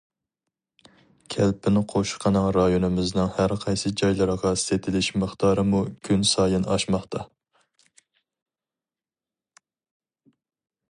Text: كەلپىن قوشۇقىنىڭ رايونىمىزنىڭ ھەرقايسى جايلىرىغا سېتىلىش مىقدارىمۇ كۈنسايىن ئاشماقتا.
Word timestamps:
كەلپىن 1.33 1.75
قوشۇقىنىڭ 1.91 2.47
رايونىمىزنىڭ 2.55 3.29
ھەرقايسى 3.35 3.91
جايلىرىغا 4.01 4.53
سېتىلىش 4.63 5.11
مىقدارىمۇ 5.25 5.83
كۈنسايىن 6.09 6.69
ئاشماقتا. 6.77 7.27